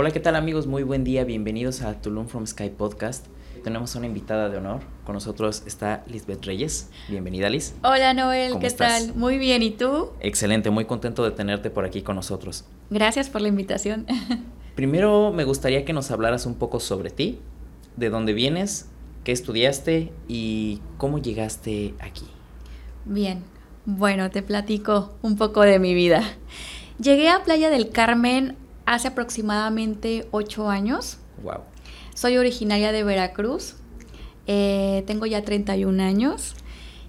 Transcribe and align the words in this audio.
Hola, 0.00 0.12
¿qué 0.12 0.20
tal 0.20 0.36
amigos? 0.36 0.68
Muy 0.68 0.84
buen 0.84 1.02
día, 1.02 1.24
bienvenidos 1.24 1.82
a 1.82 2.00
Tulum 2.00 2.28
from 2.28 2.46
Sky 2.46 2.70
Podcast. 2.70 3.26
Tenemos 3.64 3.96
una 3.96 4.06
invitada 4.06 4.48
de 4.48 4.56
honor. 4.56 4.82
Con 5.04 5.14
nosotros 5.14 5.64
está 5.66 6.04
Lisbeth 6.06 6.44
Reyes. 6.44 6.88
Bienvenida, 7.08 7.50
Liz. 7.50 7.74
Hola, 7.82 8.14
Noel, 8.14 8.60
¿qué 8.60 8.70
tal? 8.70 9.12
Muy 9.16 9.38
bien, 9.38 9.60
¿y 9.64 9.72
tú? 9.72 10.10
Excelente, 10.20 10.70
muy 10.70 10.84
contento 10.84 11.24
de 11.24 11.32
tenerte 11.32 11.70
por 11.70 11.84
aquí 11.84 12.02
con 12.02 12.14
nosotros. 12.14 12.64
Gracias 12.90 13.28
por 13.28 13.40
la 13.40 13.48
invitación. 13.48 14.06
Primero 14.76 15.32
me 15.32 15.42
gustaría 15.42 15.84
que 15.84 15.92
nos 15.92 16.12
hablaras 16.12 16.46
un 16.46 16.54
poco 16.54 16.78
sobre 16.78 17.10
ti, 17.10 17.40
de 17.96 18.08
dónde 18.08 18.34
vienes, 18.34 18.88
qué 19.24 19.32
estudiaste 19.32 20.12
y 20.28 20.78
cómo 20.96 21.18
llegaste 21.18 21.96
aquí. 21.98 22.26
Bien, 23.04 23.42
bueno, 23.84 24.30
te 24.30 24.44
platico 24.44 25.16
un 25.22 25.34
poco 25.34 25.62
de 25.62 25.80
mi 25.80 25.92
vida. 25.94 26.22
Llegué 27.00 27.30
a 27.30 27.42
Playa 27.42 27.68
del 27.68 27.90
Carmen 27.90 28.56
hace 28.88 29.08
aproximadamente 29.08 30.26
ocho 30.30 30.70
años. 30.70 31.18
Wow. 31.42 31.60
Soy 32.14 32.38
originaria 32.38 32.90
de 32.90 33.04
Veracruz. 33.04 33.74
Eh, 34.46 35.04
tengo 35.06 35.26
ya 35.26 35.44
31 35.44 36.02
años. 36.02 36.54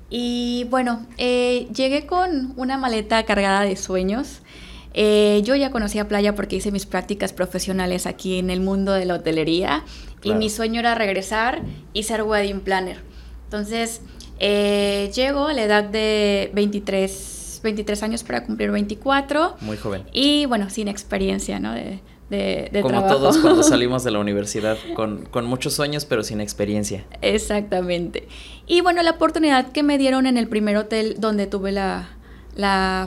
Y 0.10 0.68
bueno, 0.70 1.06
eh, 1.18 1.68
llegué 1.74 2.06
con 2.06 2.54
una 2.58 2.78
maleta 2.78 3.24
cargada 3.24 3.62
de 3.62 3.78
sueños. 3.78 4.42
Eh, 4.94 5.42
yo 5.46 5.56
ya 5.56 5.72
conocía 5.72 6.08
playa 6.08 6.36
porque 6.36 6.58
hice 6.58 6.72
mis 6.72 6.86
prácticas 6.86 7.32
profesionales 7.32 8.08
aquí 8.08 8.40
en 8.40 8.50
el 8.50 8.60
mundo 8.60 8.92
de 8.92 9.06
la 9.06 9.16
hotelería 9.16 9.86
y 10.24 10.34
mi 10.34 10.50
sueño 10.50 10.82
era 10.82 10.96
regresar 10.96 11.62
y 11.94 12.04
ser 12.04 12.24
wedding 12.24 12.60
planner. 12.60 12.98
Entonces, 13.46 14.02
llego 14.40 15.48
a 15.48 15.54
la 15.54 15.64
edad 15.64 15.84
de 15.86 16.52
23, 16.54 17.39
23 17.62 18.04
años 18.04 18.24
para 18.24 18.44
cumplir 18.44 18.72
24. 18.72 19.58
Muy 19.62 19.78
joven. 19.78 20.04
Y 20.12 20.46
bueno, 20.46 20.70
sin 20.70 20.88
experiencia, 20.88 21.60
¿no? 21.60 21.74
De, 21.74 22.02
de, 22.30 22.80
Como 22.82 23.06
todos 23.08 23.38
cuando 23.40 23.64
salimos 23.64 24.04
de 24.04 24.12
la 24.12 24.20
universidad, 24.20 24.78
con, 24.96 25.46
muchos 25.46 25.74
sueños 25.74 26.06
pero 26.06 26.24
sin 26.24 26.42
experiencia. 26.42 27.06
Exactamente. 27.22 28.28
Y 28.68 28.82
bueno, 28.82 29.02
la 29.02 29.12
oportunidad 29.12 29.72
que 29.72 29.84
me 29.84 29.98
dieron 29.98 30.28
en 30.28 30.38
el 30.38 30.48
primer 30.48 30.78
hotel 30.78 31.16
donde 31.18 31.48
tuve 31.48 31.72
la, 31.72 32.10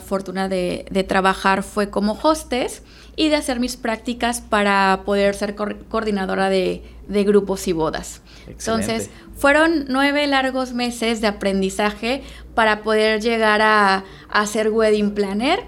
fortuna 0.05 0.48
de, 0.48 1.06
trabajar 1.08 1.62
fue 1.62 1.91
como 1.91 2.19
hostess 2.20 2.83
y 3.14 3.28
de 3.28 3.36
hacer 3.36 3.61
mis 3.61 3.77
prácticas 3.77 4.41
para 4.41 5.03
poder 5.05 5.34
ser 5.34 5.55
coordinadora 5.55 6.48
de, 6.48 6.83
grupos 7.08 7.69
y 7.69 7.73
bodas. 7.73 8.22
Entonces, 8.47 9.11
fueron 9.37 9.87
nueve 9.89 10.27
largos 10.27 10.73
meses 10.73 11.21
de 11.21 11.27
aprendizaje 11.27 12.23
para 12.55 12.83
poder 12.83 13.21
llegar 13.21 13.62
a, 13.62 14.05
a 14.29 14.47
ser 14.47 14.71
wedding 14.71 15.12
planner 15.12 15.61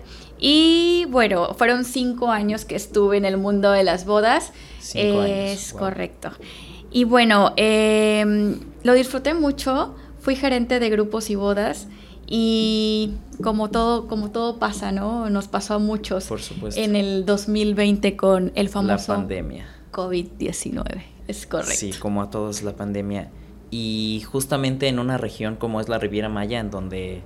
y 0.47 1.07
bueno, 1.09 1.55
fueron 1.55 1.85
cinco 1.87 2.31
años 2.31 2.67
que 2.67 2.77
estuve 2.77 3.17
en 3.17 3.25
el 3.25 3.39
mundo 3.39 3.71
de 3.71 3.83
las 3.83 4.05
bodas. 4.05 4.53
Cinco 4.79 5.23
es 5.23 5.73
correcto. 5.73 6.33
Y 6.91 7.05
bueno, 7.05 7.55
em, 7.57 8.61
lo 8.83 8.93
disfruté 8.93 9.33
mucho. 9.33 9.95
Fui 10.21 10.37
gerente 10.37 10.81
de 10.81 10.91
grupos 10.91 11.31
y 11.31 11.35
bodas. 11.35 11.89
Y 12.27 13.13
como 13.43 13.71
todo, 13.71 14.07
como 14.07 14.31
todo 14.33 14.59
pasa, 14.59 14.93
¿no? 14.93 15.31
Nos 15.31 15.49
pasó 15.49 15.75
a 15.75 15.79
muchos 15.79 16.27
Por 16.27 16.43
supuesto. 16.43 16.79
en 16.81 16.97
el 16.97 17.25
2020 17.25 18.17
con 18.17 18.53
el 18.55 18.69
famoso 18.69 19.13
la 19.13 19.19
pandemia. 19.19 19.67
COVID-19. 19.93 21.14
Es 21.27 21.47
correcto. 21.47 21.75
Sí, 21.75 21.93
como 21.93 22.23
a 22.23 22.31
todos 22.31 22.63
la 22.63 22.77
pandemia. 22.77 23.31
Y 23.71 24.23
justamente 24.31 24.89
en 24.89 24.99
una 24.99 25.19
región 25.19 25.57
como 25.57 25.81
es 25.81 25.89
la 25.89 25.99
Riviera 25.99 26.29
Maya, 26.29 26.61
en 26.61 26.71
donde 26.71 27.23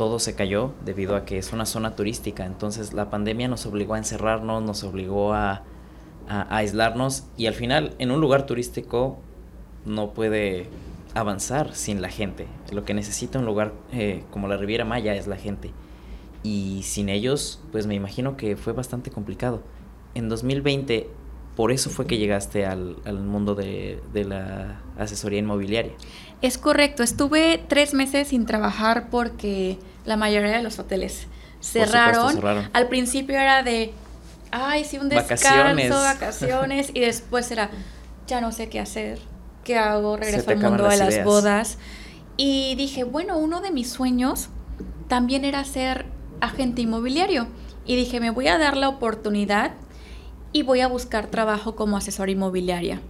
todo 0.00 0.18
se 0.18 0.34
cayó 0.34 0.72
debido 0.82 1.14
a 1.14 1.26
que 1.26 1.36
es 1.36 1.52
una 1.52 1.66
zona 1.66 1.94
turística. 1.94 2.46
Entonces 2.46 2.94
la 2.94 3.10
pandemia 3.10 3.48
nos 3.48 3.66
obligó 3.66 3.92
a 3.92 3.98
encerrarnos, 3.98 4.62
nos 4.62 4.82
obligó 4.82 5.34
a, 5.34 5.62
aislarnos 6.26 7.24
y 7.36 7.46
al 7.46 7.54
final 7.54 7.94
en 7.98 8.12
un 8.12 8.20
lugar 8.20 8.46
turístico 8.46 9.18
no 9.84 10.14
puede 10.14 10.68
avanzar 11.14 11.74
sin 11.74 12.00
la 12.00 12.08
gente. 12.08 12.46
Lo 12.72 12.84
que 12.84 12.94
necesita 12.94 13.38
un 13.38 13.44
lugar 13.44 13.74
eh, 13.92 14.24
como 14.30 14.48
la 14.48 14.56
Riviera 14.56 14.84
Maya 14.84 15.14
es 15.14 15.26
la 15.26 15.36
gente. 15.36 15.72
Y 16.42 16.80
sin 16.84 17.08
ellos, 17.08 17.60
pues 17.70 17.86
me 17.86 17.94
imagino 17.94 18.38
que 18.38 18.56
fue 18.56 18.72
bastante 18.72 19.10
complicado. 19.10 19.62
En 20.14 20.28
2020, 20.30 21.10
por 21.60 21.72
eso 21.72 21.90
fue 21.90 22.06
que 22.06 22.16
llegaste 22.16 22.64
al, 22.64 22.96
mundo 23.22 23.54
de, 23.54 24.00
de 24.14 24.24
la 24.24 24.80
asesoría 24.98 25.40
inmobiliaria. 25.40 25.92
Es 26.40 26.56
correcto, 26.56 27.02
estuve 27.02 27.62
tres 27.68 27.92
meses 27.92 28.28
sin 28.28 28.46
trabajar 28.46 29.10
porque 29.10 29.78
la 30.06 30.16
mayoría 30.16 30.52
de 30.56 30.62
los 30.62 30.78
hoteles 30.78 31.26
cerraron. 31.60 32.40
Al 32.72 32.88
principio 32.88 33.34
era 33.38 33.62
de, 33.62 33.92
ay, 34.50 34.86
sí, 34.86 34.96
un 34.96 35.10
descanso, 35.10 35.96
vacaciones, 35.96 36.92
y 36.94 37.00
después 37.00 37.50
era, 37.50 37.68
ya 38.26 38.40
no 38.40 38.52
sé 38.52 38.70
qué 38.70 38.80
hacer, 38.80 39.18
qué 39.62 39.76
hago, 39.76 40.16
regreso 40.16 40.48
al 40.48 40.60
mundo 40.60 40.88
de 40.88 40.96
las 40.96 41.24
bodas. 41.24 41.76
Y 42.38 42.74
dije, 42.76 43.04
bueno, 43.04 43.36
uno 43.36 43.60
de 43.60 43.70
mis 43.70 43.90
sueños 43.90 44.48
también 45.08 45.44
era 45.44 45.62
ser 45.64 46.06
agente 46.40 46.80
inmobiliario. 46.80 47.48
Y 47.84 47.96
dije, 47.96 48.18
me 48.18 48.30
voy 48.30 48.48
a 48.48 48.56
dar 48.56 48.78
la 48.78 48.88
oportunidad 48.88 49.72
y 50.52 50.62
voy 50.62 50.80
a 50.80 50.88
buscar 50.88 51.26
trabajo 51.26 51.76
como 51.76 51.96
asesor 51.96 52.30
inmobiliaria. 52.30 53.00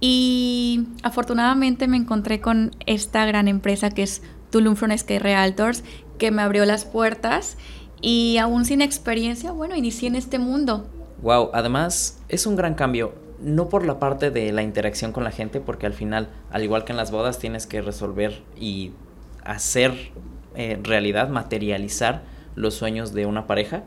Y 0.00 0.88
afortunadamente 1.02 1.86
me 1.86 1.96
encontré 1.96 2.40
con 2.40 2.72
esta 2.86 3.24
gran 3.24 3.46
empresa 3.46 3.90
que 3.90 4.02
es 4.02 4.22
Tulum 4.50 4.76
Sky 4.76 5.18
Realtors, 5.18 5.84
que 6.18 6.30
me 6.30 6.42
abrió 6.42 6.64
las 6.64 6.84
puertas 6.84 7.56
y 8.00 8.36
aún 8.38 8.64
sin 8.64 8.82
experiencia, 8.82 9.52
bueno, 9.52 9.76
inicié 9.76 10.08
en 10.08 10.16
este 10.16 10.38
mundo. 10.38 10.88
Wow, 11.22 11.50
además 11.52 12.20
es 12.28 12.46
un 12.46 12.56
gran 12.56 12.74
cambio, 12.74 13.14
no 13.40 13.68
por 13.68 13.86
la 13.86 14.00
parte 14.00 14.32
de 14.32 14.50
la 14.50 14.62
interacción 14.62 15.12
con 15.12 15.22
la 15.22 15.30
gente, 15.30 15.60
porque 15.60 15.86
al 15.86 15.94
final, 15.94 16.30
al 16.50 16.64
igual 16.64 16.84
que 16.84 16.92
en 16.92 16.96
las 16.96 17.12
bodas, 17.12 17.38
tienes 17.38 17.68
que 17.68 17.80
resolver 17.80 18.42
y 18.58 18.92
hacer 19.44 20.10
eh, 20.56 20.80
realidad, 20.82 21.28
materializar 21.28 22.24
los 22.56 22.74
sueños 22.74 23.12
de 23.12 23.26
una 23.26 23.46
pareja 23.46 23.84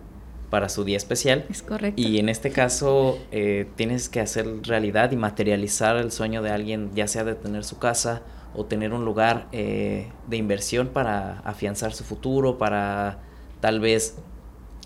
para 0.50 0.69
su 0.69 0.83
día 0.83 0.97
especial. 0.97 1.45
Es 1.50 1.61
correcto. 1.61 2.01
Y 2.01 2.19
en 2.19 2.29
este 2.29 2.51
caso 2.51 3.19
eh, 3.31 3.67
tienes 3.75 4.09
que 4.09 4.19
hacer 4.19 4.47
realidad 4.63 5.11
y 5.11 5.16
materializar 5.16 5.97
el 5.97 6.11
sueño 6.11 6.41
de 6.41 6.51
alguien, 6.51 6.91
ya 6.94 7.07
sea 7.07 7.23
de 7.23 7.35
tener 7.35 7.63
su 7.63 7.78
casa 7.78 8.22
o 8.53 8.66
tener 8.66 8.94
un 8.94 9.05
lugar 9.05 9.47
eh, 9.51 10.07
de 10.28 10.38
inversión 10.38 10.88
para 10.88 11.39
afianzar 11.39 11.94
su 11.94 12.03
futuro, 12.03 12.57
para 12.57 13.19
tal 13.59 13.79
vez 13.79 14.17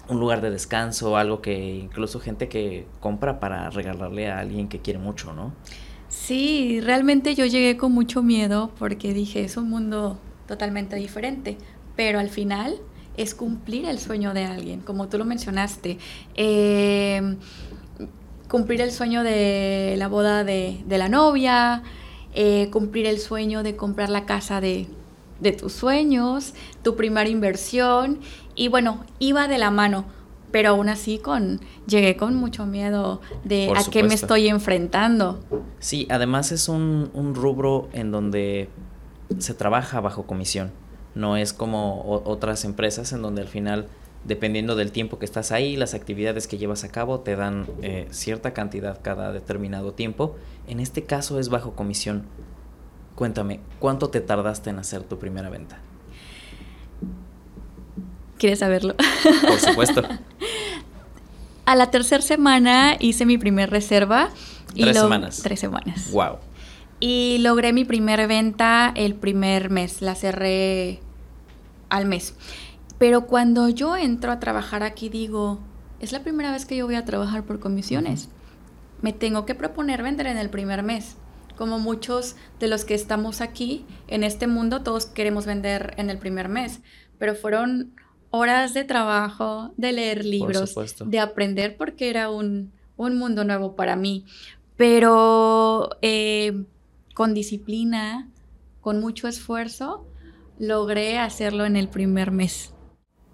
un 0.10 0.20
lugar 0.20 0.42
de 0.42 0.50
descanso, 0.50 1.18
algo 1.18 1.42
que 1.42 1.76
incluso 1.76 2.20
gente 2.20 2.50
que 2.50 2.88
compra 3.00 3.40
para 3.40 3.70
regalarle 3.70 4.30
a 4.30 4.40
alguien 4.40 4.68
que 4.68 4.80
quiere 4.80 5.00
mucho, 5.00 5.34
¿no? 5.34 5.54
Sí, 6.08 6.82
realmente 6.82 7.36
yo 7.36 7.46
llegué 7.46 7.78
con 7.78 7.92
mucho 7.92 8.24
miedo 8.24 8.72
porque 8.80 9.14
dije, 9.14 9.44
es 9.44 9.58
un 9.58 9.70
mundo 9.70 10.20
totalmente 10.48 10.96
diferente, 10.96 11.58
pero 11.96 12.20
al 12.20 12.30
final 12.30 12.80
es 13.20 13.36
cumplir 13.36 13.86
el 13.86 14.00
sueño 14.00 14.34
de 14.34 14.46
alguien, 14.46 14.80
como 14.80 15.10
tú 15.10 15.18
lo 15.18 15.26
mencionaste. 15.26 15.98
Eh, 16.36 17.36
cumplir 18.50 18.80
el 18.82 18.92
sueño 18.92 19.24
de 19.24 19.96
la 19.98 20.08
boda 20.08 20.46
de, 20.46 20.82
de 20.86 20.98
la 20.98 21.10
novia, 21.10 21.84
eh, 22.34 22.70
cumplir 22.72 23.06
el 23.06 23.20
sueño 23.20 23.62
de 23.62 23.76
comprar 23.76 24.10
la 24.10 24.26
casa 24.26 24.62
de, 24.62 24.88
tus 25.60 25.74
sueños, 25.74 26.54
tu 26.82 26.96
primera 26.96 27.30
inversión. 27.30 28.20
Y 28.56 28.70
bueno, 28.70 29.04
iba 29.20 29.50
de 29.50 29.58
la 29.58 29.70
mano, 29.70 30.06
pero 30.52 30.70
aún 30.70 30.88
así 30.88 31.20
con, 31.20 31.60
llegué 31.88 32.16
con 32.16 32.36
mucho 32.36 32.66
miedo 32.66 33.20
de 33.44 33.72
a 33.76 33.84
qué 33.92 34.04
me 34.04 34.14
estoy 34.14 34.48
enfrentando. 34.48 35.40
Sí, 35.80 36.08
además 36.10 36.54
es 36.54 36.70
un, 36.70 37.10
un, 37.14 37.36
rubro 37.36 37.90
en 37.92 38.12
donde 38.12 38.70
se 39.40 39.54
trabaja 39.54 40.00
bajo 40.00 40.24
comisión. 40.26 40.72
No 41.20 41.36
es 41.36 41.52
como 41.52 42.24
otras 42.26 42.64
empresas 42.64 43.12
en 43.12 43.22
donde 43.22 43.42
al 43.42 43.50
final 43.50 43.88
dependiendo 44.24 44.76
del 44.76 44.92
tiempo 44.92 45.20
que 45.20 45.26
estás 45.26 45.52
ahí, 45.52 45.76
las 45.76 45.94
actividades 45.94 46.48
que 46.48 46.58
llevas 46.58 46.84
a 46.84 46.90
cabo 46.90 47.20
te 47.20 47.36
dan 47.36 47.68
eh, 47.82 48.08
cierta 48.12 48.54
cantidad 48.54 49.02
cada 49.02 49.32
determinado 49.34 49.94
tiempo. 49.94 50.38
En 50.68 50.80
este 50.80 51.04
caso 51.04 51.40
es 51.40 51.50
bajo 51.50 51.74
comisión. 51.74 52.24
Cuéntame, 53.16 53.60
¿cuánto 53.80 54.10
te 54.10 54.22
tardaste 54.22 54.70
en 54.70 54.80
hacer 54.80 55.04
tu 55.04 55.20
primera 55.20 55.50
venta? 55.50 55.80
¿Quieres 58.38 58.60
saberlo? 58.60 58.96
Por 59.48 59.60
supuesto. 59.60 60.04
a 61.66 61.76
la 61.76 61.92
tercera 61.92 62.22
semana 62.22 62.96
hice 62.98 63.26
mi 63.26 63.38
primer 63.38 63.70
reserva. 63.70 64.30
Y 64.74 64.84
tres 64.84 65.00
semanas. 65.00 65.42
Tres 65.44 65.60
semanas. 65.60 66.12
Wow. 66.12 66.38
Y 67.02 67.40
logré 67.42 67.74
mi 67.74 67.84
primera 67.84 68.26
venta 68.28 68.94
el 68.96 69.16
primer 69.16 69.70
mes. 69.70 70.02
La 70.02 70.16
cerré 70.16 71.02
al 71.90 72.06
mes. 72.06 72.36
Pero 72.98 73.28
cuando 73.28 73.70
yo 73.70 73.96
entro 73.96 74.32
a 74.32 74.40
trabajar 74.40 74.84
aquí 74.84 75.10
digo, 75.10 75.60
es 76.00 76.12
la 76.12 76.22
primera 76.22 76.52
vez 76.52 76.66
que 76.66 76.78
yo 76.78 76.86
voy 76.86 76.96
a 76.96 77.06
trabajar 77.06 77.44
por 77.44 77.60
comisiones. 77.60 78.30
Me 79.02 79.14
tengo 79.14 79.46
que 79.46 79.56
proponer 79.56 80.04
vender 80.04 80.28
en 80.28 80.38
el 80.38 80.50
primer 80.50 80.84
mes. 80.84 81.16
Como 81.58 81.80
muchos 81.80 82.36
de 82.60 82.68
los 82.68 82.86
que 82.86 82.94
estamos 82.94 83.42
aquí 83.42 83.86
en 84.08 84.24
este 84.24 84.48
mundo, 84.48 84.82
todos 84.82 85.06
queremos 85.06 85.46
vender 85.46 85.94
en 85.98 86.10
el 86.10 86.18
primer 86.18 86.50
mes. 86.50 86.82
Pero 87.18 87.36
fueron 87.36 87.94
horas 88.32 88.74
de 88.74 88.84
trabajo, 88.84 89.74
de 89.78 89.92
leer 89.92 90.26
libros, 90.26 90.76
de 91.06 91.20
aprender 91.20 91.78
porque 91.78 92.10
era 92.10 92.30
un, 92.30 92.72
un 92.98 93.18
mundo 93.18 93.44
nuevo 93.44 93.76
para 93.76 93.96
mí. 93.96 94.26
Pero 94.76 95.90
eh, 96.02 96.66
con 97.14 97.34
disciplina, 97.34 98.30
con 98.82 99.00
mucho 99.02 99.28
esfuerzo, 99.28 100.09
logré 100.60 101.18
hacerlo 101.18 101.66
en 101.66 101.76
el 101.76 101.90
primer 101.90 102.32
mes. 102.32 102.74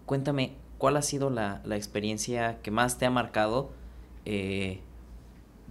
Cuéntame, 0.06 0.54
¿cuál 0.78 0.96
ha 0.96 1.02
sido 1.02 1.30
la, 1.30 1.62
experiencia 1.72 2.62
que 2.62 2.72
más 2.72 2.98
te 2.98 3.06
ha 3.06 3.10
marcado 3.10 3.72
eh, 4.24 4.80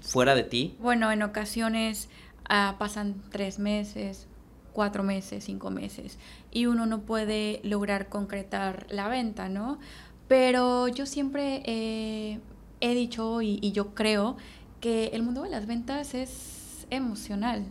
fuera 0.00 0.34
de 0.34 0.42
ti? 0.42 0.76
Bueno, 0.80 1.10
en 1.12 1.22
ocasiones 1.22 2.10
ah, 2.48 2.76
pasan 2.78 3.22
tres 3.30 3.58
meses, 3.58 4.26
cuatro 4.72 5.04
meses, 5.04 5.44
cinco 5.44 5.70
meses, 5.70 6.18
y 6.50 6.66
uno 6.66 6.84
no 6.84 7.02
puede 7.02 7.60
lograr 7.62 8.08
concretar 8.08 8.86
la 8.90 9.08
venta, 9.08 9.48
¿no? 9.48 9.78
Pero 10.26 10.88
yo 10.88 11.06
siempre 11.06 11.62
he 11.66 12.94
dicho 12.94 13.40
y, 13.40 13.72
yo 13.72 13.94
creo 13.94 14.36
que 14.80 15.06
el 15.08 15.22
mundo 15.22 15.42
de 15.42 15.50
las 15.50 15.66
ventas 15.66 16.14
es 16.14 16.86
emocional, 16.90 17.64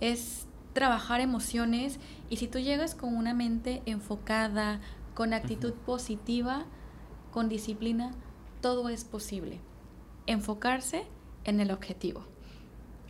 es 0.00 0.46
trabajar 0.72 1.20
emociones 1.20 1.98
y 2.28 2.36
si 2.36 2.48
tú 2.48 2.58
llegas 2.58 2.94
con 2.94 3.16
una 3.16 3.34
mente 3.34 3.82
enfocada, 3.86 4.80
con 5.14 5.34
actitud 5.34 5.74
positiva, 5.74 6.64
con 7.32 7.48
disciplina, 7.48 8.12
todo 8.60 8.88
es 8.88 9.04
posible. 9.04 9.60
Enfocarse 10.26 11.04
en 11.44 11.60
el 11.60 11.70
objetivo. 11.70 12.24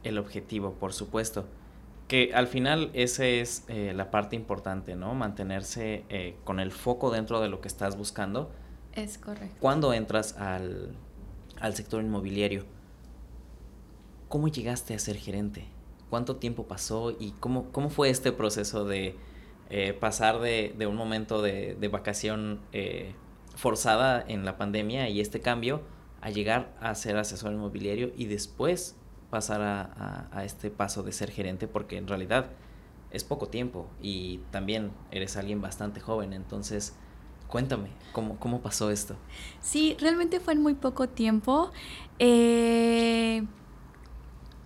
El 0.03 0.19
objetivo, 0.19 0.75
por 0.75 0.93
supuesto. 0.93 1.47
Que 2.09 2.33
al 2.35 2.49
final 2.49 2.91
esa 2.93 3.27
es 3.27 3.65
eh, 3.69 3.93
la 3.95 4.11
parte 4.11 4.35
importante, 4.35 4.97
¿no? 4.97 5.15
Mantenerse 5.15 6.05
eh, 6.09 6.37
con 6.45 6.59
el 6.59 6.73
foco 6.73 7.11
dentro 7.11 7.41
de 7.41 7.49
lo 7.49 7.61
que 7.61 7.69
estás 7.69 7.97
buscando. 7.97 8.51
Es 8.95 9.19
correcto. 9.19 9.56
Cuando 9.61 9.93
entras 9.93 10.37
al, 10.37 10.97
al 11.61 11.75
sector 11.75 12.03
inmobiliario. 12.03 12.65
¿Cómo 14.29 14.49
llegaste 14.49 14.95
a 14.95 14.99
ser 14.99 15.17
gerente? 15.17 15.67
¿Cuánto 16.11 16.37
tiempo 16.37 16.67
pasó 16.67 17.12
y 17.19 17.33
cómo, 17.41 17.71
cómo 17.73 17.89
fue 17.89 18.11
este 18.11 18.33
proceso 18.33 18.85
de 18.85 19.17
eh, 19.71 19.93
pasar 19.93 20.41
de, 20.41 20.75
un 20.89 20.97
momento 20.97 21.41
de, 21.41 21.89
vacación 21.91 22.61
eh, 22.73 23.15
forzada 23.55 24.25
en 24.27 24.45
la 24.45 24.59
pandemia 24.59 25.09
y 25.09 25.21
este 25.21 25.41
cambio 25.41 25.83
a 26.21 26.31
llegar 26.31 26.77
a 26.81 26.95
ser 26.95 27.17
asesor 27.17 27.53
inmobiliario 27.53 28.12
y 28.17 28.27
después 28.27 28.97
pasar 29.31 29.62
a, 29.62 30.45
este 30.45 30.71
paso 30.71 31.05
de 31.05 31.12
ser 31.12 31.31
gerente 31.31 31.69
porque 31.69 31.97
en 31.97 32.09
realidad 32.09 32.51
es 33.13 33.23
poco 33.23 33.47
tiempo 33.47 33.89
y 34.03 34.39
también 34.51 34.91
eres 35.13 35.37
alguien 35.37 35.61
bastante 35.61 36.01
joven, 36.01 36.33
entonces 36.33 36.95
Cuéntame, 37.51 37.89
¿cómo, 38.13 38.39
cómo 38.39 38.61
pasó 38.61 38.93
esto? 38.93 39.17
Sí, 39.61 39.97
realmente 39.99 40.39
fue 40.39 40.53
en 40.53 40.63
muy 40.63 40.75
poco 40.75 41.09
tiempo. 41.09 41.73
Eh, 42.21 43.45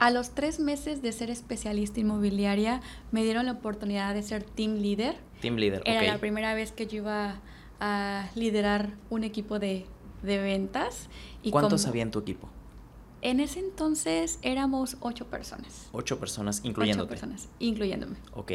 a 0.04 0.10
los 0.10 0.32
tres 0.32 0.60
meses 0.60 1.00
de 1.00 1.12
ser 1.12 1.30
especialista 1.30 1.98
inmobiliaria, 1.98 2.82
me 3.10 3.24
dieron 3.24 3.46
la 3.46 3.52
oportunidad 3.52 4.12
de 4.12 4.22
ser 4.22 4.44
team 4.44 4.74
leader. 4.74 5.16
Team 5.40 5.56
leader, 5.56 5.82
Era 5.86 6.02
la 6.02 6.18
primera 6.18 6.52
vez 6.52 6.72
que 6.72 6.86
yo 6.86 6.98
iba 6.98 7.40
a 7.80 8.28
liderar 8.34 8.98
un 9.08 9.24
equipo 9.24 9.58
de, 9.58 9.86
ventas. 10.22 11.08
Y 11.42 11.50
¿Cuántos 11.50 11.86
había 11.86 12.02
en 12.02 12.10
tu 12.10 12.18
equipo? 12.18 12.50
En 13.22 13.40
ese 13.40 13.60
entonces 13.60 14.40
éramos 14.42 14.98
ocho 15.00 15.28
personas. 15.28 15.88
Ocho 15.92 16.20
personas, 16.20 16.60
incluyéndote. 16.64 17.14
Ocho 17.14 17.20
personas, 17.20 17.48
incluyéndome. 17.58 18.16
Ok. 18.34 18.52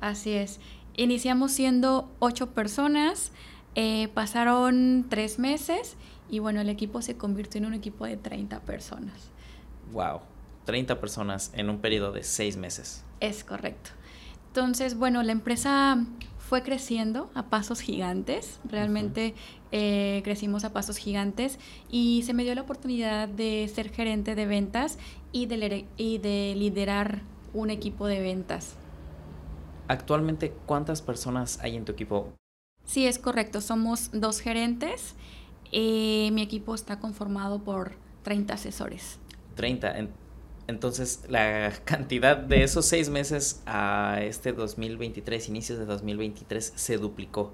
Así 0.00 0.34
es. 0.34 0.60
Iniciamos 0.94 1.50
siendo 1.50 2.08
ocho 2.20 2.50
personas. 2.50 3.32
Eh, 3.74 4.06
pasaron 4.14 5.06
tres 5.08 5.40
meses 5.40 5.96
y 6.30 6.38
bueno, 6.38 6.60
el 6.60 6.68
equipo 6.68 7.02
se 7.02 7.16
convirtió 7.16 7.58
en 7.58 7.66
un 7.66 7.74
equipo 7.74 8.06
de 8.06 8.16
30 8.16 8.60
personas. 8.60 9.32
Wow, 9.92 10.20
30 10.66 11.00
personas 11.00 11.50
en 11.54 11.70
un 11.70 11.78
periodo 11.78 12.12
de 12.12 12.22
seis 12.22 12.58
meses. 12.58 13.02
Es 13.20 13.42
correcto. 13.44 13.90
Entonces, 14.48 14.98
bueno, 14.98 15.22
la 15.22 15.32
empresa 15.32 16.04
fue 16.38 16.62
creciendo 16.62 17.30
a 17.34 17.44
pasos 17.44 17.80
gigantes, 17.80 18.60
realmente 18.68 19.34
eh, 19.72 20.20
crecimos 20.22 20.64
a 20.64 20.72
pasos 20.72 20.96
gigantes 20.96 21.58
y 21.90 22.22
se 22.24 22.34
me 22.34 22.44
dio 22.44 22.54
la 22.54 22.62
oportunidad 22.62 23.28
de 23.28 23.68
ser 23.74 23.90
gerente 23.90 24.34
de 24.34 24.46
ventas 24.46 24.98
y 25.32 25.46
de, 25.46 25.86
y 25.96 26.18
de 26.18 26.54
liderar 26.56 27.22
un 27.52 27.70
equipo 27.70 28.06
de 28.06 28.20
ventas. 28.20 28.74
Actualmente, 29.88 30.52
¿cuántas 30.66 31.00
personas 31.00 31.58
hay 31.62 31.76
en 31.76 31.84
tu 31.84 31.92
equipo? 31.92 32.32
Sí, 32.84 33.06
es 33.06 33.18
correcto. 33.18 33.60
Somos 33.60 34.10
dos 34.12 34.40
gerentes. 34.40 35.14
y 35.72 36.30
mi 36.32 36.42
equipo 36.42 36.74
está 36.74 37.00
conformado 37.00 37.58
por 37.58 37.92
30 38.22 38.54
asesores. 38.54 39.18
30. 39.56 40.08
Entonces, 40.68 41.22
la 41.28 41.72
cantidad 41.84 42.36
de 42.36 42.62
esos 42.62 42.86
seis 42.86 43.08
meses 43.08 43.62
a 43.66 44.20
este 44.22 44.52
2023, 44.52 45.48
inicios 45.48 45.78
de 45.78 45.86
2023, 45.86 46.72
se 46.74 46.98
duplicó. 46.98 47.52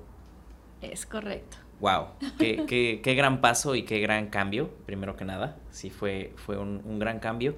Es 0.80 1.06
correcto. 1.06 1.58
Wow, 1.80 2.06
qué, 2.38 3.00
qué, 3.02 3.14
gran 3.14 3.40
paso 3.40 3.74
y 3.74 3.82
qué 3.82 3.98
gran 4.00 4.28
cambio, 4.28 4.70
primero 4.86 5.16
que 5.16 5.24
nada. 5.24 5.58
Sí, 5.70 5.90
fue, 5.90 6.32
fue 6.36 6.56
un, 6.58 6.98
gran 6.98 7.18
cambio. 7.18 7.56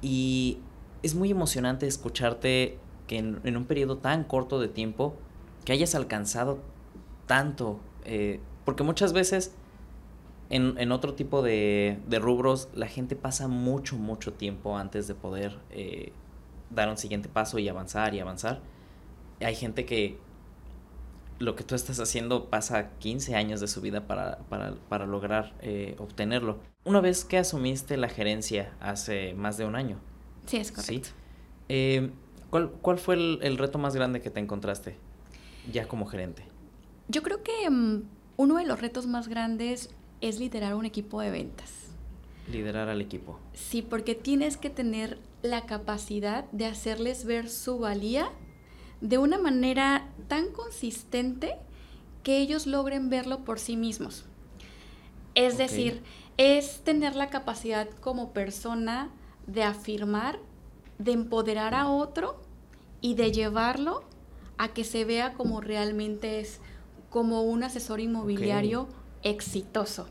Y 0.00 0.58
es 1.02 1.14
muy 1.14 1.30
emocionante 1.30 1.86
escucharte 1.86 2.78
que 3.06 3.18
en, 3.18 3.56
un 3.56 3.64
periodo 3.64 3.98
tan 3.98 4.24
corto 4.24 4.60
de 4.60 4.68
tiempo, 4.68 5.16
que 5.64 5.72
hayas 5.72 5.94
alcanzado 5.94 6.60
tanto, 7.26 7.80
eh, 8.04 8.40
porque 8.64 8.84
muchas 8.84 9.12
veces 9.12 9.54
en, 10.50 10.92
otro 10.92 11.14
tipo 11.14 11.42
de, 11.42 11.98
rubros 12.20 12.68
la 12.74 12.86
gente 12.86 13.16
pasa 13.16 13.48
mucho, 13.48 13.96
mucho 13.96 14.32
tiempo 14.32 14.76
antes 14.76 15.06
de 15.06 15.14
poder 15.14 15.58
eh, 15.70 16.12
dar 16.70 16.88
un 16.88 16.96
siguiente 16.96 17.28
paso 17.28 17.58
y 17.58 17.68
avanzar 17.68 18.14
y 18.14 18.20
avanzar. 18.20 18.60
Hay 19.40 19.54
gente 19.54 19.84
que 19.84 20.18
lo 21.38 21.54
que 21.54 21.64
tú 21.64 21.74
estás 21.74 22.00
haciendo 22.00 22.46
pasa 22.46 22.90
15 22.98 23.36
años 23.36 23.60
de 23.60 23.68
su 23.68 23.80
vida 23.80 24.06
para, 24.06 25.06
lograr 25.06 25.54
eh, 25.60 25.94
obtenerlo. 25.98 26.58
Una 26.84 27.00
vez 27.00 27.24
que 27.24 27.38
asumiste 27.38 27.96
la 27.96 28.08
gerencia 28.08 28.74
hace 28.80 29.34
más 29.34 29.58
de 29.58 29.66
un 29.66 29.76
año. 29.76 30.00
Sí, 30.46 30.56
es 30.56 30.72
correcto. 30.72 31.10
¿cuál, 32.50 32.98
fue 32.98 33.14
el, 33.14 33.38
el 33.42 33.58
reto 33.58 33.78
más 33.78 33.94
grande 33.94 34.22
que 34.22 34.30
te 34.30 34.40
encontraste 34.40 34.96
ya 35.70 35.86
como 35.86 36.06
gerente? 36.06 36.42
Yo 37.08 37.22
creo 37.22 37.42
que 37.42 37.68
mm, 37.68 38.02
uno 38.38 38.56
de 38.56 38.64
los 38.64 38.80
retos 38.80 39.06
más 39.06 39.28
grandes 39.28 39.90
es 40.20 40.38
liderar 40.38 40.74
un 40.74 40.84
equipo 40.84 41.20
de 41.20 41.30
ventas. 41.30 41.70
Liderar 42.50 42.88
al 42.88 43.00
equipo. 43.00 43.38
Sí, 43.52 43.82
porque 43.82 44.14
tienes 44.14 44.56
que 44.56 44.70
tener 44.70 45.18
la 45.42 45.66
capacidad 45.66 46.44
de 46.50 46.66
hacerles 46.66 47.24
ver 47.24 47.48
su 47.48 47.78
valía 47.78 48.30
de 49.00 49.18
una 49.18 49.38
manera 49.38 50.08
tan 50.28 50.50
consistente 50.52 51.56
que 52.22 52.38
ellos 52.38 52.66
logren 52.66 53.10
verlo 53.10 53.44
por 53.44 53.58
sí 53.58 53.76
mismos. 53.76 54.24
Es 55.34 55.56
decir, 55.56 56.02
es 56.36 56.80
tener 56.80 57.14
la 57.14 57.28
capacidad 57.30 57.88
como 58.00 58.32
persona 58.32 59.10
de 59.46 59.62
afirmar, 59.62 60.40
de 60.98 61.12
empoderar 61.12 61.74
a 61.74 61.88
otro 61.88 62.40
y 63.00 63.14
de 63.14 63.30
llevarlo 63.30 64.02
a 64.56 64.68
que 64.68 64.82
se 64.82 65.04
vea 65.04 65.34
como 65.34 65.60
realmente 65.60 66.40
es 66.40 66.60
como 67.08 67.42
un 67.42 67.62
asesor 67.62 68.00
inmobiliario 68.00 68.88
exitoso. 69.22 70.08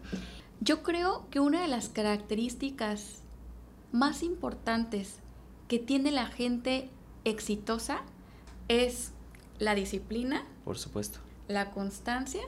Yo 0.60 0.84
creo 0.84 1.28
que 1.30 1.40
una 1.40 1.62
de 1.62 1.68
las 1.68 1.90
características 1.90 3.22
más 3.92 4.24
importantes 4.24 5.20
que 5.68 5.80
tiene 5.80 6.12
la 6.12 6.28
gente 6.28 6.90
exitosa 7.26 8.02
es 8.68 9.12
la 9.60 9.76
disciplina. 9.76 10.46
Por 10.64 10.78
supuesto. 10.78 11.20
La 11.48 11.72
constancia 11.72 12.42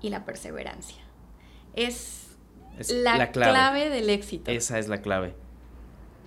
y 0.00 0.10
la 0.10 0.24
perseverancia. 0.24 1.02
Es, 1.74 2.36
la, 2.88 3.30
clave 3.32 3.88
del 3.88 4.10
éxito. 4.10 4.50
Esa 4.50 4.78
es 4.78 4.88
la 4.88 5.02
clave. 5.02 5.34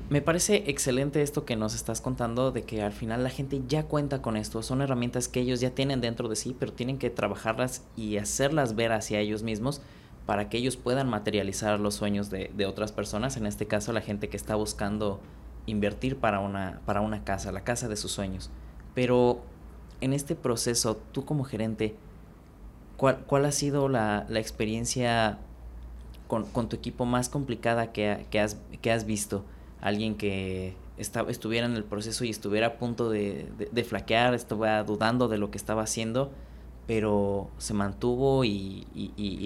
Me 0.07 0.21
parece 0.21 0.65
excelente 0.67 1.23
esto 1.23 1.45
que 1.45 1.55
nos 1.55 1.73
estás 1.73 1.99
contando 1.99 2.51
de 2.51 2.63
que 2.63 2.83
al 2.83 2.93
final 2.93 3.23
la 3.23 3.31
gente 3.31 3.61
ya 3.67 3.85
cuenta 3.85 4.21
con 4.21 4.37
esto. 4.37 4.61
Son 4.61 4.83
herramientas 4.83 5.27
que 5.27 5.39
ellos 5.39 5.61
ya 5.61 5.71
tienen 5.71 5.99
dentro 5.99 6.29
de 6.29 6.35
sí, 6.35 6.55
pero 6.59 6.71
tienen 6.71 6.99
que 6.99 7.09
trabajarlas 7.09 7.83
y 7.97 8.17
hacerlas 8.17 8.75
ver 8.75 8.91
hacia 8.91 9.19
ellos 9.19 9.41
mismos 9.41 9.81
para 10.27 10.47
que 10.47 10.57
ellos 10.57 10.77
puedan 10.77 11.09
materializar 11.09 11.79
los 11.79 11.95
sueños 11.95 12.29
de, 12.29 12.65
otras 12.67 12.91
personas. 12.91 13.35
En 13.35 13.47
este 13.47 13.65
caso, 13.65 13.93
la 13.93 14.01
gente 14.01 14.29
que 14.29 14.37
está 14.37 14.53
buscando 14.53 15.19
invertir 15.65 16.17
para 16.17 16.39
una, 16.39 16.81
para 16.85 17.01
una 17.01 17.23
casa, 17.23 17.51
la 17.51 17.63
casa 17.63 17.87
de 17.87 17.95
sus 17.95 18.11
sueños. 18.11 18.51
Pero 18.93 19.41
en 20.01 20.13
este 20.13 20.35
proceso, 20.35 20.97
tú 21.13 21.25
como 21.25 21.43
gerente, 21.45 21.95
¿cuál, 22.97 23.17
cuál 23.25 23.45
ha 23.45 23.51
sido 23.51 23.89
la, 23.89 24.27
experiencia 24.29 25.39
con, 26.27 26.45
tu 26.69 26.75
equipo 26.75 27.05
más 27.05 27.27
complicada 27.27 27.91
que, 27.91 28.27
que, 28.29 28.39
has, 28.39 28.57
que 28.83 28.91
has 28.91 29.05
visto? 29.05 29.43
Alguien 29.85 30.15
que 30.15 30.73
estuviera 30.97 31.67
en 31.67 31.75
el 31.75 31.83
proceso 31.83 32.25
y 32.25 32.31
estuviera 32.31 32.67
a 32.67 32.77
punto 32.77 33.11
de, 33.11 33.85
flaquear, 33.87 34.33
estuviera 34.33 34.83
dudando 34.83 35.27
de 35.27 35.37
lo 35.37 35.51
que 35.51 35.59
estaba 35.59 35.83
haciendo, 35.83 36.31
pero 36.87 37.51
se 37.59 37.75
mantuvo 37.75 38.43
y, 38.43 38.87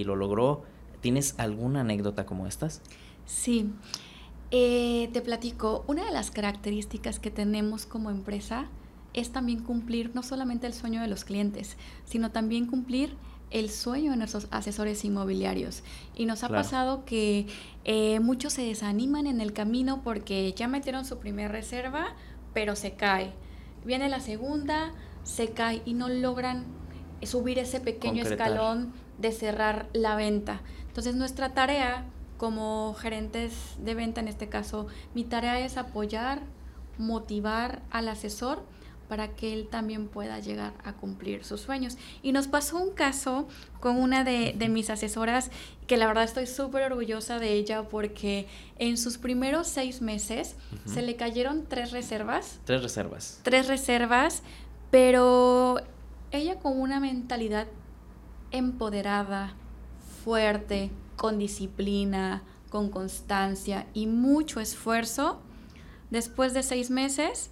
lo 0.05 0.15
logró. 0.15 0.63
¿Tienes 1.01 1.35
alguna 1.37 1.81
anécdota 1.81 2.25
como 2.25 2.47
estas? 2.47 2.81
Sí. 3.25 3.69
Eh, 4.51 5.09
te 5.11 5.21
platico, 5.21 5.83
una 5.87 6.05
de 6.05 6.11
las 6.11 6.31
características 6.31 7.19
que 7.19 7.31
tenemos 7.31 7.85
como 7.85 8.09
empresa 8.09 8.67
es 9.13 9.31
también 9.31 9.61
cumplir 9.61 10.11
no 10.13 10.23
solamente 10.23 10.67
el 10.67 10.73
sueño 10.73 11.01
de 11.01 11.07
los 11.09 11.25
clientes, 11.25 11.75
sino 12.05 12.31
también 12.31 12.65
cumplir 12.65 13.15
el 13.51 13.69
sueño 13.69 14.11
de 14.11 14.17
nuestros 14.17 14.47
asesores 14.51 15.03
inmobiliarios. 15.05 15.83
Y 16.15 16.25
nos 16.25 16.43
ha 16.43 16.49
pasado 16.49 17.05
que 17.05 17.47
eh, 17.85 18.19
muchos 18.19 18.53
se 18.53 18.63
desaniman 18.63 19.27
en 19.27 19.41
el 19.41 19.53
camino 19.53 20.01
porque 20.03 20.53
ya 20.53 20.67
metieron 20.67 21.05
su 21.05 21.17
primera 21.17 21.49
reserva, 21.49 22.15
pero 22.53 22.75
se 22.75 22.93
cae. 22.93 23.33
Viene 23.85 24.09
la 24.09 24.19
segunda, 24.19 24.91
se 25.23 25.49
cae 25.49 25.81
y 25.85 25.93
no 25.93 26.09
logran 26.09 26.65
subir 27.23 27.59
ese 27.59 27.79
pequeño 27.79 28.23
escalón 28.23 28.93
de 29.17 29.31
cerrar 29.31 29.87
la 29.93 30.15
venta. 30.15 30.61
Entonces 30.87 31.15
nuestra 31.15 31.53
tarea 31.53 32.05
como 32.37 32.95
gerentes 32.97 33.75
de 33.79 33.95
venta, 33.95 34.21
en 34.21 34.29
este 34.29 34.47
caso, 34.47 34.87
mi 35.13 35.25
tarea 35.25 35.59
es 35.59 35.75
apoyar, 35.77 36.41
motivar 36.97 37.81
al 37.91 38.07
asesor 38.07 38.63
para 39.09 39.29
que 39.29 39.53
él 39.53 39.67
también 39.67 40.07
pueda 40.07 40.39
llegar 40.39 40.73
a 40.83 40.93
cumplir 40.93 41.43
sus 41.43 41.59
sueños. 41.59 41.97
Y 42.21 42.31
nos 42.31 42.47
pasó 42.47 42.77
un 42.77 42.91
caso 42.91 43.47
con 43.79 43.97
una 43.97 44.23
de, 44.23 44.53
mis 44.69 44.91
asesoras 44.91 45.49
que 45.87 45.97
la 45.97 46.05
verdad 46.05 46.23
estoy 46.23 46.45
súper 46.45 46.83
orgullosa 46.83 47.39
de 47.39 47.53
ella 47.53 47.89
porque 47.89 48.47
en 48.77 48.97
sus 48.97 49.17
primeros 49.17 49.67
seis 49.67 50.01
meses 50.01 50.55
se 50.85 51.01
le 51.01 51.15
cayeron 51.15 51.65
tres 51.67 51.91
reservas. 51.91 52.59
Tres 52.65 52.83
reservas. 52.83 53.39
Tres 53.41 53.67
reservas, 53.67 54.43
pero 54.91 55.81
ella 56.31 56.59
con 56.59 56.79
una 56.79 56.99
mentalidad 56.99 57.65
empoderada, 58.51 59.55
fuerte, 60.23 60.91
con 61.15 61.39
disciplina, 61.39 62.43
con 62.69 62.89
constancia 62.89 63.87
y 63.95 64.05
mucho 64.05 64.59
esfuerzo, 64.59 65.41
después 66.11 66.53
de 66.53 66.61
seis 66.61 66.91
meses, 66.91 67.49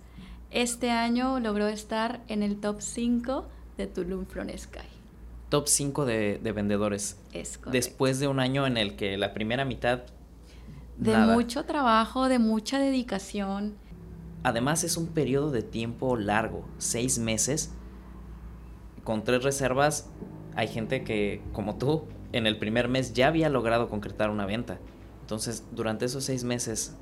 este 0.51 0.91
año 0.91 1.39
logró 1.39 1.67
estar 1.67 2.21
en 2.27 2.41
el 2.41 2.59
top 2.59 2.81
5 2.81 3.47
de 3.77 3.87
Tulum 3.87 4.25
From 4.25 4.47
Sky. 4.57 4.87
Top 5.49 5.67
5 5.67 6.05
de, 6.05 6.39
vendedores. 6.55 7.19
Es 7.33 7.59
Después 7.71 8.19
de 8.19 8.27
un 8.27 8.39
año 8.39 8.65
en 8.65 8.77
el 8.77 8.95
que 8.95 9.17
la 9.17 9.33
primera 9.33 9.65
mitad... 9.65 10.03
De 10.97 11.15
mucho 11.17 11.63
trabajo, 11.65 12.27
de 12.27 12.39
mucha 12.39 12.79
dedicación. 12.79 13.75
Además 14.43 14.83
es 14.83 14.97
un 14.97 15.07
periodo 15.07 15.51
de 15.51 15.61
tiempo 15.61 16.17
largo, 16.17 16.65
seis 16.79 17.19
meses. 17.19 17.71
Con 19.03 19.23
tres 19.23 19.43
reservas 19.43 20.09
hay 20.55 20.67
gente 20.67 21.03
que, 21.03 21.41
como 21.53 21.75
tú, 21.75 22.05
en 22.31 22.47
el 22.47 22.57
primer 22.57 22.87
mes 22.87 23.13
ya 23.13 23.27
había 23.27 23.49
logrado 23.49 23.89
concretar 23.89 24.31
una 24.31 24.47
venta. 24.47 24.79
Entonces, 25.21 25.63
durante 25.71 26.05
esos 26.05 26.23
seis 26.23 26.43
meses, 26.43 26.95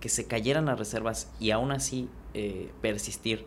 que 0.00 0.08
se 0.08 0.26
cayeran 0.26 0.66
las 0.66 0.78
reservas 0.78 1.30
y 1.38 1.50
aún 1.50 1.70
así 1.70 2.08
eh, 2.34 2.72
persistir 2.80 3.46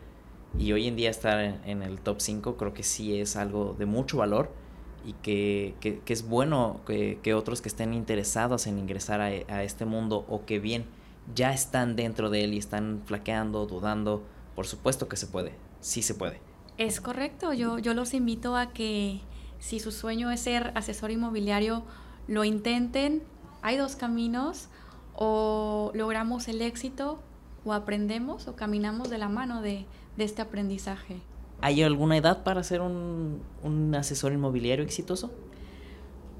y 0.58 0.72
hoy 0.72 0.86
en 0.86 0.96
día 0.96 1.10
estar 1.10 1.38
en, 1.38 1.82
el 1.82 2.00
top 2.00 2.20
5 2.20 2.56
creo 2.56 2.72
que 2.72 2.82
sí 2.82 3.18
es 3.18 3.36
algo 3.36 3.76
de 3.78 3.86
mucho 3.86 4.16
valor 4.16 4.50
y 5.04 5.12
que, 5.12 5.74
es 6.06 6.28
bueno 6.28 6.80
que, 6.86 7.34
otros 7.34 7.60
que 7.60 7.68
estén 7.68 7.92
interesados 7.92 8.66
en 8.66 8.78
ingresar 8.78 9.20
a, 9.20 9.62
este 9.62 9.84
mundo 9.84 10.24
o 10.28 10.44
que 10.44 10.58
bien 10.58 10.86
ya 11.34 11.52
están 11.52 11.96
dentro 11.96 12.30
de 12.30 12.44
él 12.44 12.54
y 12.54 12.58
están 12.58 13.02
flaqueando, 13.04 13.66
dudando, 13.66 14.24
por 14.54 14.66
supuesto 14.66 15.08
que 15.08 15.16
se 15.16 15.26
puede, 15.26 15.52
sí 15.80 16.02
se 16.02 16.14
puede. 16.14 16.40
Es 16.78 17.00
correcto, 17.00 17.52
yo, 17.52 17.78
yo 17.78 17.92
los 17.92 18.14
invito 18.14 18.56
a 18.56 18.72
que 18.72 19.20
si 19.58 19.80
su 19.80 19.92
sueño 19.92 20.30
es 20.30 20.40
ser 20.40 20.72
asesor 20.74 21.10
inmobiliario, 21.10 21.84
lo 22.26 22.44
intenten. 22.44 23.22
Hay 23.62 23.76
dos 23.76 23.96
caminos, 23.96 24.68
o 25.14 25.90
logramos 25.94 26.48
el 26.48 26.62
éxito 26.62 27.20
o 27.64 27.72
aprendemos 27.72 28.48
o 28.48 28.56
caminamos 28.56 29.10
de 29.10 29.18
la 29.18 29.28
mano 29.28 29.62
de, 29.62 29.86
este 30.16 30.42
aprendizaje. 30.42 31.20
¿Hay 31.60 31.82
alguna 31.82 32.16
edad 32.16 32.42
para 32.42 32.62
ser 32.64 32.80
un, 32.80 33.40
asesor 33.96 34.32
inmobiliario 34.32 34.84
exitoso? 34.84 35.30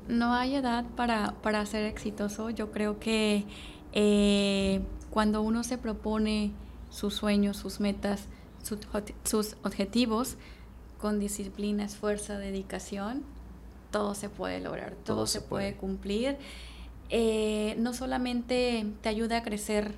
No 0.09 0.33
hay 0.35 0.57
edad 0.57 0.85
para, 0.97 1.67
ser 1.67 1.85
exitoso. 1.85 2.51
Yo 2.51 2.73
creo 2.73 2.99
que 2.99 3.45
eh, 3.93 4.81
cuando 5.11 5.43
uno 5.43 5.63
se 5.63 5.79
propone 5.79 6.53
sus 6.91 7.15
sueños, 7.15 7.57
sus 7.57 7.79
metas, 7.79 8.27
sus 9.25 9.57
objetivos, 9.63 10.37
con 10.99 11.21
disciplina, 11.21 11.85
esfuerzo, 11.85 12.37
dedicación, 12.37 13.23
todo 13.91 14.15
se 14.15 14.29
puede 14.29 14.61
lograr, 14.61 14.95
todo, 15.05 15.27
se, 15.27 15.41
puede 15.41 15.75
cumplir. 15.77 16.37
Eh, 17.11 17.75
no 17.79 17.95
solamente 17.95 18.87
te 19.01 19.09
ayuda 19.09 19.39
a 19.39 19.43
crecer 19.43 19.95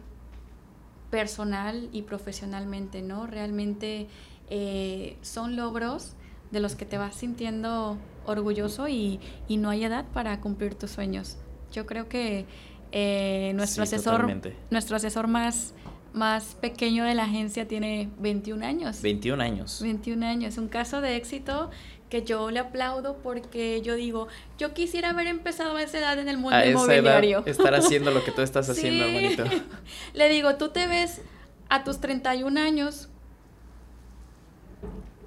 personal 1.11 1.89
y 1.93 2.03
profesionalmente, 2.03 3.03
¿no? 3.03 3.27
Realmente 3.27 4.07
eh, 4.49 5.17
son 5.23 5.57
logros 5.57 6.15
de 6.51 6.61
los 6.61 6.75
que 6.75 6.85
te 6.85 6.99
vas 6.99 7.15
sintiendo 7.15 7.97
orgulloso 8.27 8.89
y, 8.89 9.21
no 9.49 9.71
hay 9.71 9.85
edad 9.85 10.07
para 10.13 10.41
cumplir 10.41 10.75
tus 10.75 10.91
sueños. 10.91 11.37
Yo 11.73 11.87
creo 11.87 12.09
que 12.09 12.47
eh, 12.93 13.53
nuestro 13.55 13.85
asesor, 13.85 14.41
nuestro 14.71 14.97
asesor 14.97 15.29
más, 15.29 15.75
más 16.13 16.57
pequeño 16.61 17.05
de 17.05 17.15
la 17.15 17.25
agencia 17.25 17.69
tiene 17.69 18.11
21 18.19 18.65
años. 18.65 19.03
21 19.03 19.43
años. 19.43 19.81
21 19.83 20.27
años. 20.27 20.59
Un 20.59 20.69
caso 20.69 21.01
de 21.01 21.17
éxito 21.17 21.71
que 22.11 22.23
yo 22.23 22.51
le 22.51 22.59
aplaudo 22.59 23.17
porque 23.23 23.81
yo 23.81 23.95
digo, 23.95 24.29
yo 24.59 24.75
quisiera 24.75 25.11
haber 25.11 25.29
empezado 25.29 25.77
a 25.77 25.83
esa 25.83 25.99
edad 25.99 26.19
en 26.19 26.29
el 26.29 26.37
mundo 26.37 26.57
a 26.57 26.67
inmobiliario. 26.67 27.39
Esa 27.39 27.49
edad, 27.49 27.49
estar 27.49 27.75
haciendo 27.75 28.11
lo 28.11 28.23
que 28.23 28.33
tú 28.33 28.43
estás 28.43 28.69
haciendo, 28.71 29.05
hermanito. 29.05 29.45
Le 30.13 30.29
digo, 30.29 30.57
tú 30.57 30.71
te 30.71 30.87
ves 30.87 31.23
a 31.71 31.85
tus 31.85 32.01
31 32.01 32.61
años 32.61 33.09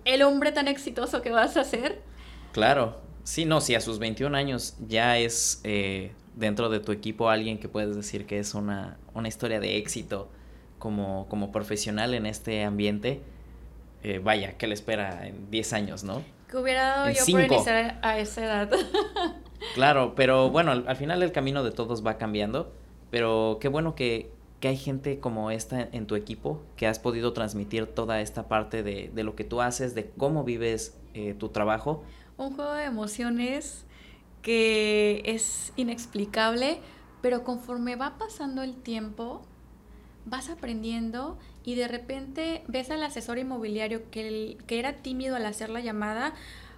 el 0.06 0.22
hombre 0.22 0.52
tan 0.52 0.68
exitoso 0.68 1.22
que 1.22 1.32
vas 1.32 1.58
a 1.58 1.64
ser. 1.64 2.02
Claro, 2.52 3.00
sí, 3.24 3.46
no, 3.46 3.62
si 3.62 3.74
a 3.74 3.82
sus 3.82 3.98
21 3.98 4.36
años 4.36 4.76
ya 4.88 5.18
es 5.18 5.62
eh, 5.64 6.12
dentro 6.36 6.70
de 6.70 6.82
tu 6.82 6.92
equipo 6.92 7.30
alguien 7.30 7.58
que 7.58 7.70
puedes 7.70 7.96
decir 7.96 8.26
que 8.26 8.40
es 8.40 8.54
una, 8.54 8.98
una 9.14 9.30
historia 9.30 9.60
de 9.60 9.78
éxito 9.78 10.30
como, 10.80 11.28
como 11.30 11.54
profesional 11.54 12.14
en 12.14 12.26
este 12.26 12.64
ambiente, 12.64 13.22
eh, 14.04 14.20
vaya, 14.20 14.58
¿qué 14.58 14.68
le 14.68 14.74
espera 14.74 15.26
en 15.26 15.50
10 15.50 15.74
años, 15.74 16.04
no? 16.04 16.22
Que 16.54 16.60
hubiera 16.60 16.84
dado 16.84 17.10
yo 17.10 17.26
por 17.32 17.42
iniciar 17.42 17.98
a 18.04 18.20
esa 18.20 18.46
edad. 18.46 18.70
claro, 19.74 20.14
pero 20.14 20.52
bueno, 20.52 20.72
al, 20.72 20.96
final 20.96 21.24
el 21.24 21.32
camino 21.32 21.64
de 21.64 21.72
todos 21.72 22.06
va 22.06 22.20
cambiando. 22.20 22.72
Pero 23.10 23.58
qué 23.60 23.70
bueno 23.70 23.96
que, 23.96 24.32
hay 24.62 24.78
gente 24.78 25.20
como 25.20 25.50
esta 25.50 25.82
en 25.82 26.06
tu 26.06 26.16
equipo, 26.16 26.62
que 26.76 26.86
has 26.86 27.00
podido 27.00 27.34
transmitir 27.34 27.88
toda 27.88 28.22
esta 28.22 28.48
parte 28.48 28.84
de, 28.84 29.12
lo 29.24 29.36
que 29.36 29.44
tú 29.44 29.62
haces, 29.62 29.96
de 29.96 30.12
cómo 30.12 30.44
vives 30.44 30.96
eh, 31.16 31.34
tu 31.34 31.50
trabajo. 31.50 32.04
Un 32.38 32.56
juego 32.56 32.74
de 32.74 32.84
emociones 32.84 33.86
que 34.44 35.24
es 35.26 35.74
inexplicable, 35.76 36.82
pero 37.24 37.44
conforme 37.44 37.96
va 37.96 38.20
pasando 38.20 38.62
el 38.62 38.76
tiempo, 38.76 39.42
vas 40.28 40.52
aprendiendo 40.52 41.40
y 41.64 41.76
de 41.76 41.88
repente 41.88 42.64
ves 42.68 42.92
al 42.92 43.04
asesor 43.04 43.38
inmobiliario 43.38 44.10
que, 44.12 44.58
que 44.68 44.80
era 44.80 44.98
tímido 44.98 45.36
al 45.36 45.46
hacer 45.46 45.70
la 45.70 45.80
llamada, 45.80 46.34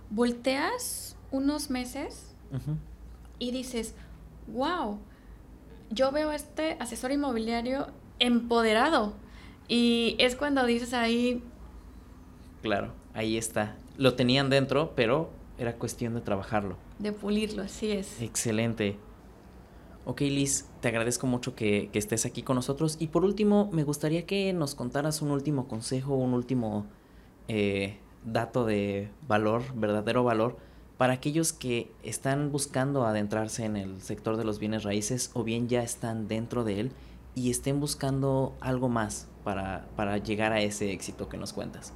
volteas 0.10 1.18
unos 1.32 1.70
meses 1.70 2.36
y 3.40 3.52
dices, 3.52 3.96
wow, 4.48 5.00
yo 5.90 6.12
veo 6.12 6.30
a 6.30 6.36
este 6.36 6.78
asesor 6.80 7.12
inmobiliario 7.12 7.88
empoderado. 8.20 9.14
Y 9.68 10.16
es 10.20 10.36
cuando 10.36 10.66
dices 10.66 10.94
ahí... 10.94 11.44
Claro, 12.62 12.94
ahí 13.14 13.38
está. 13.38 13.76
Lo 13.98 14.14
tenían 14.16 14.50
dentro, 14.50 14.94
pero 14.96 15.32
era 15.58 15.76
cuestión 15.76 16.14
de 16.14 16.22
trabajarlo. 16.22 16.78
De 17.00 17.12
pulirlo, 17.12 17.64
así 17.64 17.92
es. 17.92 18.22
Excelente. 18.22 18.98
Ok, 20.08 20.22
Liz, 20.22 20.66
te 20.82 20.90
agradezco 20.90 21.26
mucho 21.26 21.56
que, 21.56 21.90
estés 21.94 22.28
aquí 22.28 22.44
con 22.44 22.56
nosotros. 22.56 22.98
Y 23.00 23.08
por 23.08 23.26
último, 23.26 23.70
me 23.72 23.84
gustaría 23.84 24.28
que 24.28 24.54
nos 24.54 24.76
contaras 24.76 25.24
un 25.24 25.32
último 25.32 25.68
consejo, 25.68 26.14
un 26.14 26.36
último 26.36 26.86
eh, 27.48 27.98
dato 28.24 28.66
de 28.66 29.10
valor, 29.28 29.64
verdadero 29.74 30.24
valor, 30.24 30.58
para 30.98 31.14
aquellos 31.14 31.54
que 31.54 31.92
están 32.04 32.52
buscando 32.52 33.06
adentrarse 33.06 33.66
en 33.66 33.76
el 33.78 34.00
sector 34.00 34.38
de 34.38 34.46
los 34.46 34.60
bienes 34.60 34.84
raíces 34.84 35.32
o 35.34 35.44
bien 35.44 35.68
ya 35.68 35.82
están 35.82 36.28
dentro 36.28 36.64
de 36.64 36.82
él 36.82 36.92
y 37.34 37.50
estén 37.50 37.80
buscando 37.80 38.56
algo 38.62 38.90
más 38.90 39.28
para, 39.44 40.18
llegar 40.20 40.54
a 40.54 40.62
ese 40.62 40.92
éxito 40.92 41.30
que 41.30 41.38
nos 41.38 41.52
cuentas. 41.52 41.94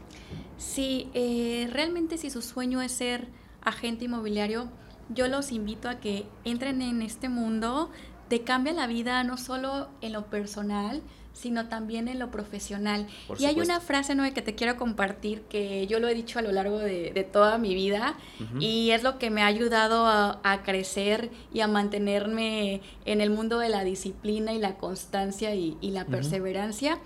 Sí, 0.57 1.09
eh, 1.13 1.69
realmente 1.71 2.17
si 2.17 2.31
su 2.31 2.41
sueño 2.41 2.81
es 2.81 2.91
ser 2.91 3.27
agente 3.61 4.05
inmobiliario, 4.05 4.67
yo 5.09 5.27
los 5.27 5.51
invito 5.51 5.89
a 5.89 5.95
que 5.95 6.25
entren 6.45 6.81
en 6.81 7.01
este 7.01 7.29
mundo 7.29 7.89
te 8.29 8.43
cambia 8.43 8.71
la 8.73 8.87
vida 8.87 9.23
no 9.23 9.37
solo 9.37 9.89
en 10.01 10.13
lo 10.13 10.27
personal, 10.27 11.01
sino 11.33 11.67
también 11.67 12.07
en 12.07 12.19
lo 12.19 12.31
profesional. 12.31 13.07
y 13.37 13.45
hay 13.45 13.59
una 13.59 13.79
frase 13.79 14.13
¿no? 14.13 14.31
que 14.33 14.41
te 14.41 14.55
quiero 14.55 14.77
compartir 14.77 15.41
que 15.43 15.87
yo 15.87 15.99
lo 15.99 16.07
he 16.07 16.13
dicho 16.13 16.37
a 16.39 16.41
lo 16.41 16.51
largo 16.51 16.77
de, 16.79 17.27
toda 17.31 17.57
mi 17.57 17.75
vida 17.75 18.17
y 18.59 18.91
es 18.91 19.03
lo 19.03 19.19
que 19.19 19.29
me 19.29 19.41
ha 19.41 19.47
ayudado 19.47 20.05
a, 20.07 20.61
crecer 20.63 21.31
y 21.53 21.61
a 21.61 21.67
mantenerme 21.67 22.81
en 23.05 23.21
el 23.21 23.29
mundo 23.29 23.59
de 23.59 23.69
la 23.69 23.83
disciplina 23.83 24.53
y 24.53 24.59
la 24.59 24.75
constancia 24.75 25.55
y, 25.55 25.77
la 25.81 26.05
perseverancia. 26.05 26.99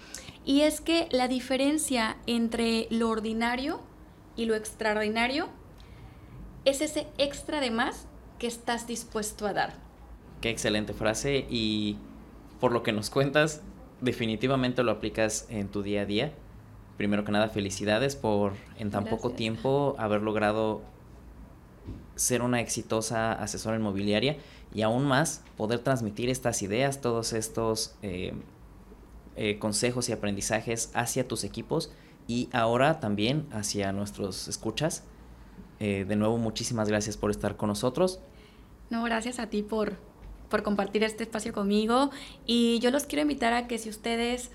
Y 0.45 0.61
es 0.61 0.81
que 0.81 1.07
la 1.11 1.27
diferencia 1.27 2.17
entre 2.27 2.87
lo 2.89 3.09
ordinario 3.09 3.81
y 4.35 4.45
lo 4.45 4.55
extraordinario 4.55 5.49
es 6.65 6.81
ese 6.81 7.07
extra 7.17 7.59
de 7.59 7.71
más 7.71 8.05
que 8.39 8.47
estás 8.47 8.87
dispuesto 8.87 9.45
a 9.47 9.53
dar. 9.53 9.73
Qué 10.41 10.49
excelente 10.49 10.93
frase 10.93 11.45
y 11.49 11.97
por 12.59 12.71
lo 12.71 12.83
que 12.83 12.91
nos 12.91 13.09
cuentas, 13.09 13.61
definitivamente 14.01 14.83
lo 14.83 14.91
aplicas 14.91 15.47
en 15.49 15.69
tu 15.69 15.83
día 15.83 16.01
a 16.01 16.05
día. 16.05 16.33
Primero 16.97 17.23
que 17.25 17.31
nada, 17.31 17.49
felicidades 17.49 18.15
por 18.15 18.53
en 18.77 18.91
tan 18.91 19.05
poco 19.05 19.31
tiempo 19.31 19.95
haber 19.97 20.21
logrado 20.21 20.81
ser 22.15 22.41
una 22.41 22.61
exitosa 22.61 23.33
asesora 23.33 23.77
inmobiliaria 23.77 24.37
y 24.73 24.81
aún 24.81 25.05
más 25.05 25.43
poder 25.57 25.79
transmitir 25.79 26.29
estas 26.29 26.61
ideas, 26.61 27.01
todos 27.01 27.33
estos 27.33 27.95
eh, 28.01 28.33
eh, 29.35 29.57
consejos 29.59 30.09
y 30.09 30.11
aprendizajes 30.11 30.91
hacia 30.93 31.27
tus 31.27 31.43
equipos 31.43 31.91
y 32.27 32.49
ahora 32.53 32.99
también 32.99 33.47
hacia 33.51 33.91
nuestros 33.91 34.47
escuchas. 34.47 35.03
Eh, 35.83 36.05
de 36.05 36.15
nuevo, 36.15 36.37
muchísimas 36.37 36.87
gracias 36.87 37.17
por 37.17 37.29
estar 37.29 37.57
con 37.57 37.67
nosotros. 37.67 38.21
No, 38.89 39.03
gracias 39.03 39.37
a 39.37 39.47
ti 39.47 39.63
por, 39.63 39.97
por 40.47 40.63
compartir 40.63 41.03
este 41.03 41.23
espacio 41.23 41.51
conmigo 41.51 42.09
y 42.45 42.79
yo 42.79 42.89
los 42.89 43.03
quiero 43.03 43.23
invitar 43.23 43.51
a 43.51 43.67
que 43.67 43.77
si 43.77 43.89
ustedes, 43.89 44.51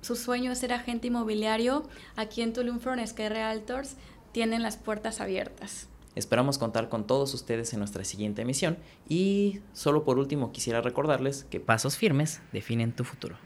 su 0.00 0.16
sueño 0.16 0.50
es 0.50 0.58
ser 0.58 0.72
agente 0.72 1.06
inmobiliario, 1.06 1.84
aquí 2.16 2.42
en 2.42 2.52
Tulum 2.52 2.80
Sky 2.80 3.28
Realtors 3.28 3.94
tienen 4.32 4.64
las 4.64 4.76
puertas 4.76 5.20
abiertas. 5.20 5.86
Esperamos 6.16 6.58
contar 6.58 6.88
con 6.88 7.06
todos 7.06 7.32
ustedes 7.32 7.72
en 7.72 7.78
nuestra 7.78 8.02
siguiente 8.02 8.42
emisión 8.42 8.76
y 9.08 9.60
solo 9.72 10.02
por 10.02 10.18
último 10.18 10.50
quisiera 10.50 10.80
recordarles 10.80 11.44
que 11.44 11.60
pasos 11.60 11.96
firmes 11.96 12.40
definen 12.52 12.90
tu 12.90 13.04
futuro. 13.04 13.36